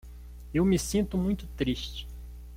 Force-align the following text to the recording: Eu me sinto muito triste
Eu 0.51 0.65
me 0.65 0.79
sinto 0.79 1.15
muito 1.15 1.45
triste 1.55 2.07